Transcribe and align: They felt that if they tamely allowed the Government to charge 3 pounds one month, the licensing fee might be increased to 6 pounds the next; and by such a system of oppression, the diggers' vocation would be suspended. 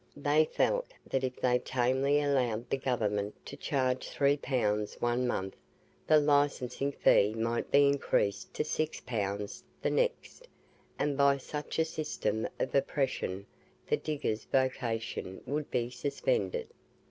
They 0.17 0.45
felt 0.45 0.87
that 1.07 1.23
if 1.23 1.35
they 1.39 1.59
tamely 1.59 2.19
allowed 2.21 2.71
the 2.71 2.77
Government 2.77 3.35
to 3.45 3.55
charge 3.55 4.07
3 4.09 4.35
pounds 4.37 4.97
one 4.99 5.27
month, 5.27 5.55
the 6.07 6.19
licensing 6.19 6.91
fee 6.91 7.35
might 7.35 7.69
be 7.69 7.85
increased 7.87 8.51
to 8.55 8.63
6 8.63 9.01
pounds 9.01 9.63
the 9.83 9.91
next; 9.91 10.47
and 10.97 11.15
by 11.15 11.37
such 11.37 11.77
a 11.77 11.85
system 11.85 12.47
of 12.59 12.73
oppression, 12.73 13.45
the 13.87 13.95
diggers' 13.97 14.45
vocation 14.45 15.39
would 15.45 15.69
be 15.69 15.91
suspended. 15.91 16.69